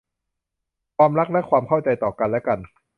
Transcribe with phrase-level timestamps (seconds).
[0.97, 2.59] ความรักและความเข้าใจต่อกันและกัน